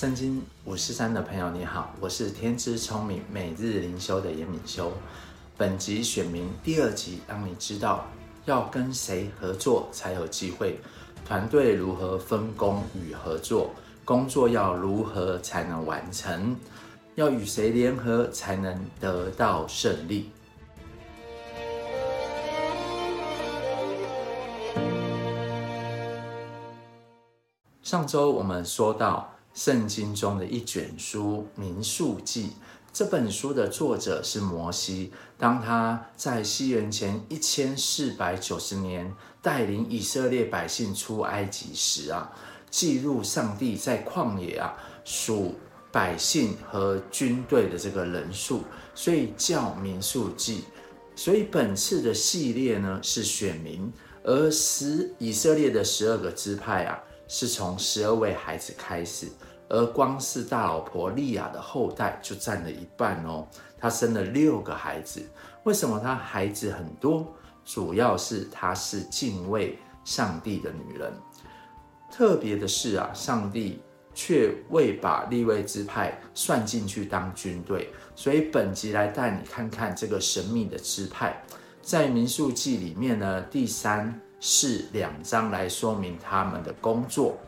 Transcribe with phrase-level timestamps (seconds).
[0.00, 4.90] 圣经五四三的朋友，你好，我是天资聪明每日灵修的严敏修。
[5.58, 8.06] 本集选民第二集，让你知道
[8.46, 10.80] 要跟谁合作才有机会，
[11.26, 16.56] 团队如何分工与合作，工作要如何才能完成，
[17.16, 20.30] 要与谁联合才能得到胜利。
[27.82, 29.30] 上周我们说到。
[29.60, 32.44] 圣经中的一卷书《民数记》，
[32.94, 35.12] 这本书的作者是摩西。
[35.36, 42.32] 当他在西元前一千四百九十年带领以色列百姓出埃及时啊，
[42.70, 45.54] 记录上帝在旷野啊数
[45.92, 48.62] 百姓和军队的这个人数，
[48.94, 50.60] 所以叫《民数记》。
[51.14, 53.92] 所以本次的系列呢是选民，
[54.24, 56.98] 而十以色列的十二个支派啊。
[57.32, 59.28] 是从十二位孩子开始，
[59.68, 63.46] 而光是大老婆利亚的后代就占了一半哦。
[63.78, 65.22] 她生了六个孩子，
[65.62, 67.32] 为什么她孩子很多？
[67.64, 71.12] 主要是她是敬畏上帝的女人。
[72.10, 73.80] 特别的是啊，上帝
[74.12, 81.40] 却未把利未支派算进去当军队，所以本集来带你看看这个神秘的支派，
[81.80, 84.20] 在民数记里面呢，第三。
[84.40, 87.38] 是两章来说明他们的工作。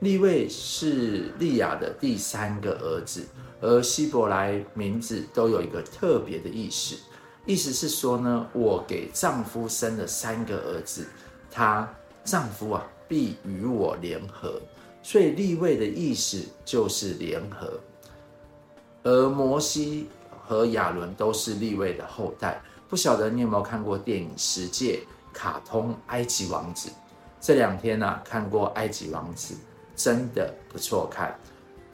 [0.00, 3.26] 利未是利亚的第三个儿子，
[3.60, 6.96] 而希伯来名字都有一个特别的意思，
[7.44, 11.06] 意思是说呢，我给丈夫生了三个儿子，
[11.50, 11.86] 她
[12.24, 14.58] 丈夫啊必与我联合，
[15.02, 17.78] 所以利未的意思就是联合。
[19.02, 20.08] 而摩西
[20.46, 25.00] 和亚伦都是利未的后代，不晓得你有没有看过电影《十诫》？
[25.40, 26.90] 卡通《埃及王子》
[27.40, 29.54] 这两天呢、啊，看过《埃及王子》，
[29.96, 31.34] 真的不错看。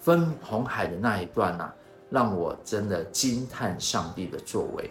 [0.01, 1.73] 分红海的那一段呢、啊，
[2.11, 4.91] 让我真的惊叹上帝的作为。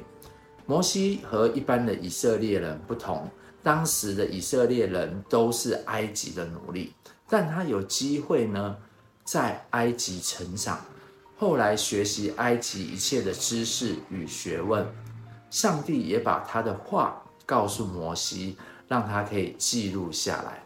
[0.66, 3.30] 摩西和一般的以色列人不同，
[3.61, 6.94] 当时的以色列人都是埃及的奴隶，
[7.27, 8.77] 但他有机会呢，
[9.26, 10.80] 在埃及成长，
[11.38, 14.88] 后来学习埃及一切的知识与学问。
[15.49, 17.21] 上帝也把他的话。
[17.45, 18.58] 告诉摩西，
[18.88, 20.64] 让他可以记录下来。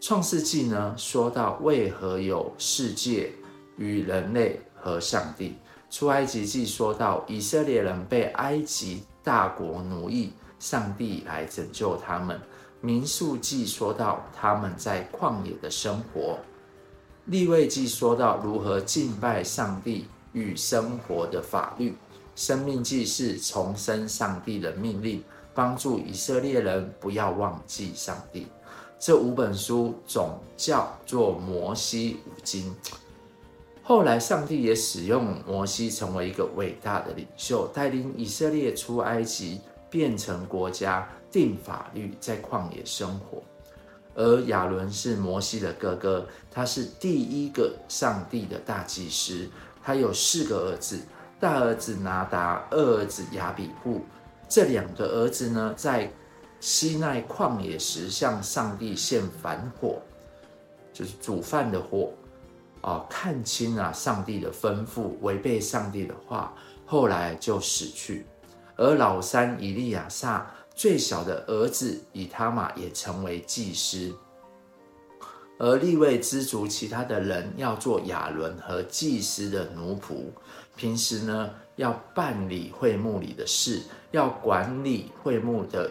[0.00, 3.32] 创世纪呢，说到为何有世界
[3.76, 5.56] 与人类和上帝。
[5.88, 12.40] 出埃及记说到以色列人被埃及大国奴役，上帝来拯救他们。
[12.80, 16.38] 民数记说到他们在旷野的生活。
[17.24, 21.96] 立位记说到如何敬拜上帝与生活的法律。
[22.34, 25.24] 生命记是重申上帝的命令。
[25.56, 28.46] 帮助以色列人不要忘记上帝。
[28.98, 32.74] 这五本书总叫做摩西五经。
[33.82, 43.42] 后来，上帝也使用摩西成为一个伟大的领袖，带领以色列出埃及，变成国家，定法律，在旷野生活。
[44.14, 49.48] 而亚伦是摩西的哥哥，他是第一个上帝的大祭司。
[49.82, 51.00] 他有四个儿子：
[51.38, 54.00] 大儿子拿达，二儿子亚比户。
[54.48, 56.10] 这两个儿子呢，在
[56.60, 60.00] 西奈旷野时向上帝献燔火，
[60.92, 62.12] 就是煮饭的火，
[62.80, 66.54] 啊，看清了上帝的吩咐，违背上帝的话，
[66.86, 68.24] 后来就死去。
[68.76, 74.14] 而老三以利亚撒最小的儿子以他玛也成为祭司。
[75.58, 80.26] 而利未支族其他的人要做亚伦和祭司的奴仆，
[80.76, 85.90] 平时呢要办理会幕里的事，要管理会幕的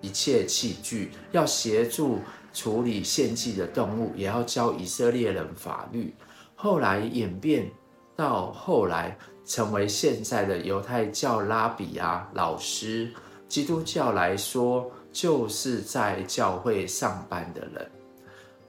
[0.00, 2.20] 一切器具，要协助
[2.52, 6.14] 处理献祭的动物，也要教以色列人法律。
[6.54, 7.70] 后来演变
[8.16, 13.12] 到后来成为现在的犹太教拉比啊老师，
[13.48, 17.90] 基督教来说就是在教会上班的人。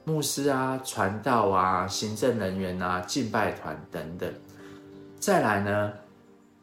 [0.04, 4.32] 牧师啊，传道啊，行政人员啊，敬拜团等等。
[5.18, 5.92] 再来呢，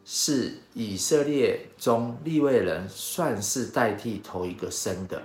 [0.07, 5.19] 是以色列中立位人算是代替头一个生的，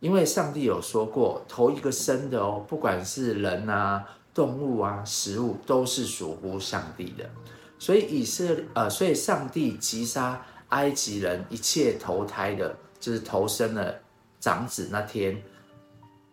[0.00, 4.04] 因为上帝有说过，头一个生的哦，不管是人啊、
[4.34, 7.24] 动物啊、食物，都是属乎上帝的。
[7.78, 13.98] 所以以色列呃，所以上帝击杀埃及人一切投胎的，就是投生的
[14.38, 15.42] 长子那天。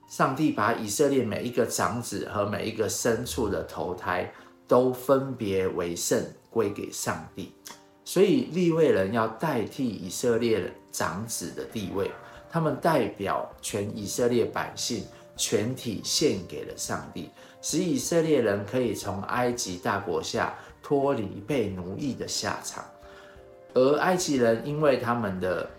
[0.09, 4.33] 上帝把以色列每一个长子和每一个牲畜的投胎
[4.67, 7.53] 都分别为圣，归给上帝。
[8.05, 12.09] 所以立位人要代替以色列长子的地位，
[12.49, 15.05] 他们代表全以色列百姓，
[15.37, 17.29] 全体献给了上帝。
[17.61, 22.83] 使以色列人可以从埃及大国下脱离被奴役的下场。
[23.75, 25.69] 而埃及人因为他们的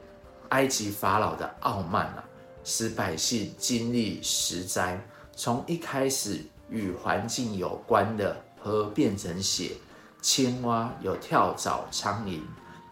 [0.50, 2.24] 埃及法老的傲慢啊，
[2.62, 5.00] 使百姓经历十灾，
[5.34, 9.72] 从一开始与环境有关的河变成血，
[10.20, 12.40] 青蛙有跳蚤、苍蝇，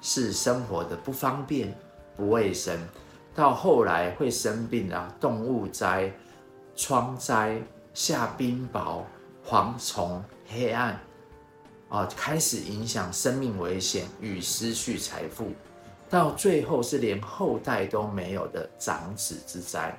[0.00, 1.76] 是生活的不方便、
[2.16, 2.78] 不卫生，
[3.34, 6.12] 到后来会生病啊，动物灾、
[6.74, 7.60] 疮灾、
[7.92, 9.02] 下冰雹、
[9.46, 10.98] 蝗虫、黑暗。
[11.90, 15.52] 啊，开始影响生命危险与失去财富，
[16.10, 19.98] 到最后是连后代都没有的长子之灾。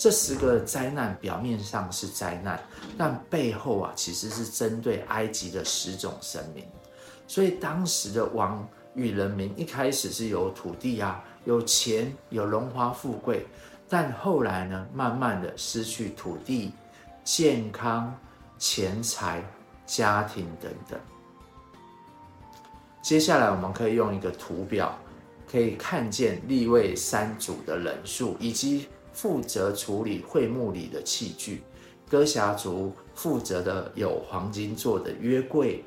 [0.00, 2.58] 这十个灾难表面上是灾难，
[2.96, 6.64] 但背后啊其实是针对埃及的十种神明。
[7.28, 13.46] 所以当时的王与人民一开始是有土地啊，有钱，有荣华富贵，
[13.90, 16.72] 但后来呢，慢慢的失去土地、
[17.22, 18.18] 健康、
[18.56, 19.44] 钱财、
[19.84, 20.98] 家庭等等。
[23.02, 24.98] 接下来，我们可以用一个图表，
[25.46, 31.62] 可以看见立位三组的人数，以及负责处理会幕里的器具。
[32.08, 35.84] 哥辖族负责的有黄金做的约柜、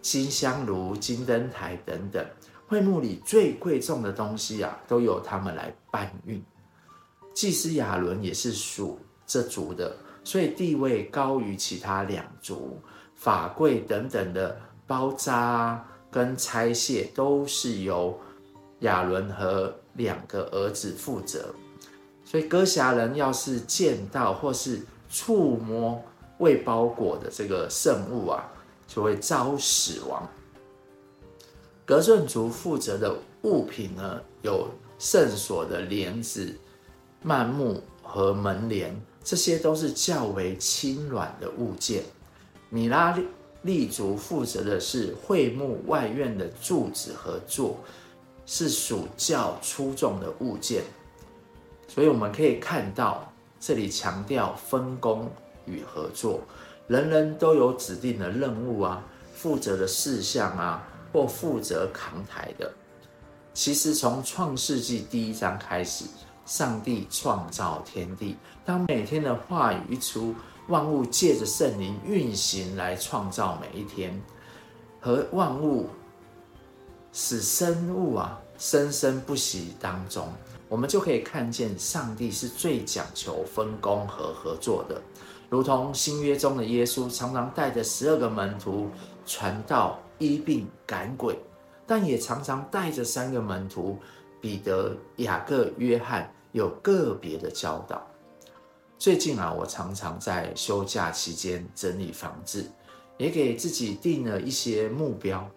[0.00, 2.24] 金香炉、金灯台等等。
[2.66, 6.42] 会幕里最贵重的东西啊，都由他们来搬运。
[7.34, 12.78] 祭司亚伦也是属这族的，所以地位高于其他两族。
[13.14, 15.84] 法柜等等的包扎。
[16.10, 18.18] 跟拆卸都是由
[18.80, 21.54] 亚伦和两个儿子负责，
[22.30, 25.98] 所以哥辖人要是见到或是触摸
[26.40, 28.44] 未包裹的这个圣物啊，
[28.86, 30.28] 就会遭死亡。
[31.86, 36.54] 格顺族负责的物品呢，有圣所的帘子、
[37.24, 38.94] 幔幕和门帘，
[39.24, 42.02] 这些都是较为轻软的物件。
[42.68, 43.16] 米拉
[43.62, 43.88] 利。
[43.88, 47.76] 族负责的是会幕外院的柱子和座，
[48.44, 50.82] 是属较粗重的物件。
[51.88, 55.28] 所以我们可以看到，这里强调分工
[55.64, 56.40] 与合作，
[56.86, 59.02] 人人都有指定的任务啊，
[59.34, 62.72] 负责的事项啊，或负责扛台的。
[63.52, 66.04] 其实从创世纪第一章开始，
[66.46, 70.34] 上帝创造天地，当每天的话语一出。
[70.68, 74.20] 万物借着圣灵运行来创造每一天，
[75.00, 75.88] 和万物
[77.10, 80.30] 使生物啊生生不息当中，
[80.68, 85.00] 我们就可以看见上帝是最讲求分工和合作的。
[85.48, 88.90] 如同新约中的耶稣常常带着十二个门徒
[89.24, 91.38] 传道、医病、赶鬼，
[91.86, 93.98] 但也常常带着三个门徒
[94.42, 98.06] 彼得、雅各、约翰有个别的教导。
[98.98, 102.70] 最近啊，我常常在休假期间整理房子，
[103.16, 105.48] 也给自己定了一些目标，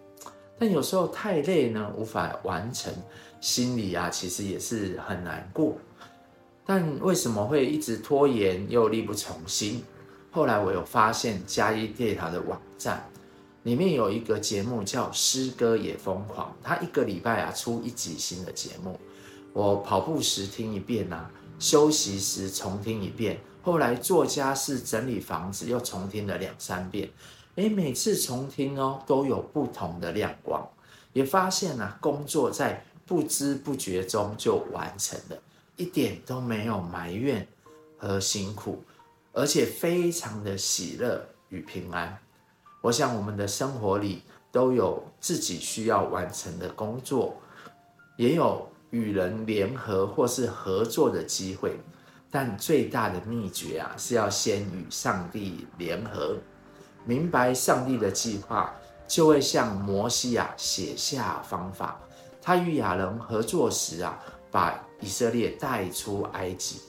[0.58, 2.90] 但有时候太累呢，无法完成，
[3.42, 5.76] 心里啊其实也是很难过。
[6.64, 9.84] 但为什么会一直拖延又力不从心？
[10.30, 13.06] 后来我有发现嘉义电台的网站
[13.64, 18.98] 里面有一个节目叫《诗歌也疯狂》，他一个礼拜啊出一集新的节目，
[19.52, 21.30] 我跑步时听一遍啊。
[21.58, 27.08] 休息时重听一遍，后来做家事整理房子又重听了两三遍，
[27.54, 30.68] 诶，每次重听哦都有不同的亮光，
[31.12, 35.36] 也发现啊工作在不知不觉中就完成了，
[35.76, 37.46] 一点都没有埋怨
[37.98, 38.82] 和辛苦，
[39.34, 42.18] 而且非常的喜乐与平安。
[42.80, 47.36] 我想我们的生活里都有自己需要完成的工作，
[48.16, 48.66] 也有。
[48.90, 51.78] 与人联合或是合作的机会，
[52.30, 56.36] 但最大的秘诀啊，是要先与上帝联合，
[57.06, 58.74] 明白上帝的计划，
[59.08, 61.98] 就会向摩西啊写下方法。
[62.42, 64.18] 他与亚伦合作时啊，
[64.50, 66.80] 把以色列带出埃及。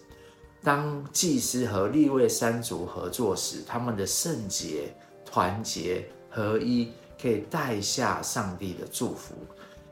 [0.64, 4.94] 当祭司和利未三族合作时，他们的圣洁、
[5.24, 6.92] 团结、合一，
[7.22, 9.36] 可以带下上帝的祝福。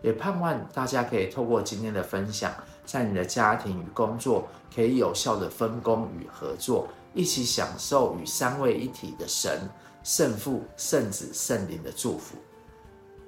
[0.01, 2.51] 也盼望大家可以透过今天的分享，
[2.85, 9.69] 在你的家庭与工作可以有效的分工与合作，一起享受与三位一体的神、
[10.03, 12.35] 圣父、圣子、圣灵的祝福。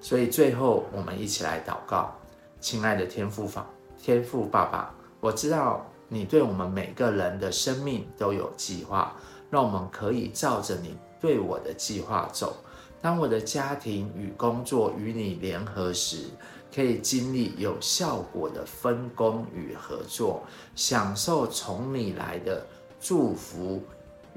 [0.01, 2.15] 所以最后，我们一起来祷告：
[2.63, 3.67] 亲爱的天父法、
[4.01, 9.13] 天父爸爸，我知道你对我们每个人的生命都有计划，
[9.49, 12.55] 让我们可以照着你对我的计划走。
[13.01, 16.29] 当我的家庭与工作与你联合时，
[16.73, 20.41] 可以经历有效果的分工与合作，
[20.73, 22.65] 享受从你来的
[23.01, 23.83] 祝福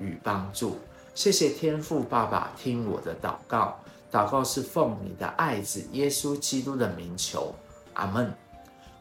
[0.01, 0.77] 与帮助。
[1.15, 3.79] 谢谢天父爸爸听我的祷告，
[4.11, 7.55] 祷告是奉你的爱子耶稣基督的名求，
[7.97, 8.33] 阿门。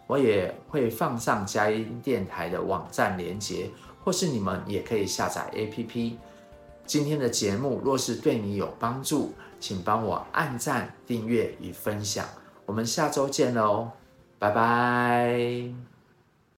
[0.07, 3.69] 我也会放上佳音电台的网站连接，
[4.03, 6.13] 或是你们也可以下载 APP。
[6.85, 12.23] 今天的节目若是对你有帮助，请帮我按赞、订阅与分享。
[12.67, 13.89] 我们下周见喽，
[14.37, 15.94] 拜拜。